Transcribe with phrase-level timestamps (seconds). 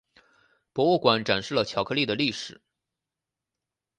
[0.73, 2.59] 博物馆展示了巧克力的历史。